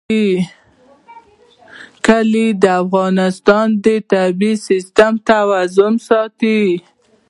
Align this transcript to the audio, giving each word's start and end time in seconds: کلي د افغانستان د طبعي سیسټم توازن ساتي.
کلي 2.05 2.47
د 2.61 2.63
افغانستان 2.81 3.67
د 3.85 3.87
طبعي 4.11 4.53
سیسټم 4.67 5.13
توازن 5.29 5.93
ساتي. 6.07 6.61